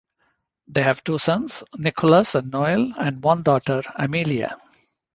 They 0.67 0.81
have 0.81 1.03
two 1.03 1.19
sons, 1.19 1.63
Nicholas 1.77 2.33
and 2.33 2.49
Noel, 2.49 2.91
and 2.97 3.21
one 3.21 3.43
daughter, 3.43 3.83
Amelia. 3.93 4.57